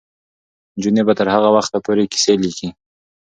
[0.75, 2.69] نجونې به تر هغه وخته پورې کیسې لیکي.